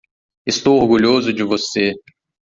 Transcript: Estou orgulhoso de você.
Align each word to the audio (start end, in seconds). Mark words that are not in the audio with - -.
Estou 0.47 0.77
orgulhoso 0.81 1.31
de 1.31 1.43
você. 1.43 1.93